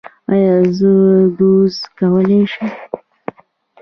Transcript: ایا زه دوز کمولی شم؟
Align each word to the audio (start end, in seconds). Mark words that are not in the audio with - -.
ایا 0.31 0.55
زه 0.77 0.91
دوز 1.37 1.75
کمولی 1.97 2.41
شم؟ 2.51 2.69